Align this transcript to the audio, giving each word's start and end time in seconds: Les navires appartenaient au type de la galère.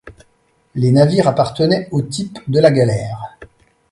Les 0.73 0.89
navires 0.91 1.27
appartenaient 1.27 1.87
au 1.91 2.01
type 2.01 2.39
de 2.47 2.59
la 2.59 2.71
galère. 2.71 3.37